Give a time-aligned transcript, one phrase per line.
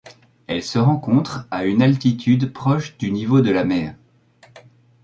[0.47, 3.93] Elle se rencontre à une altitude proche du niveau de la mer.